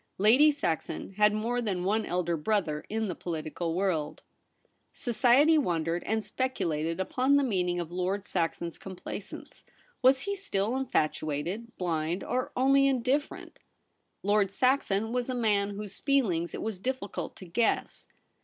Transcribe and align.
Lady 0.17 0.49
Saxon 0.49 1.11
had 1.13 1.31
more 1.31 1.61
than 1.61 1.83
one 1.83 2.07
elder 2.07 2.35
brother 2.35 2.83
in 2.89 3.07
the 3.07 3.13
political 3.13 3.75
world. 3.75 4.23
ROLFE 4.93 5.05
BELLARMIN. 5.05 5.13
209 5.13 5.13
Society 5.53 5.57
wondered 5.59 6.03
and 6.05 6.25
speculated 6.25 6.99
upon 6.99 7.35
the 7.37 7.43
meaning 7.43 7.79
of 7.79 7.91
Lord 7.91 8.25
Saxon's 8.25 8.79
complaisance. 8.79 9.63
Was 10.01 10.21
he 10.21 10.33
still 10.33 10.75
infatuated, 10.75 11.77
blind, 11.77 12.23
or 12.23 12.51
only 12.57 12.87
in 12.87 13.03
different? 13.03 13.59
Lord 14.23 14.49
Saxon 14.49 15.11
was 15.13 15.29
a 15.29 15.35
man 15.35 15.75
whose 15.75 15.99
feelings 15.99 16.55
it 16.55 16.63
was 16.63 16.79
difficult 16.79 17.35
to 17.35 17.45
guess. 17.45 18.07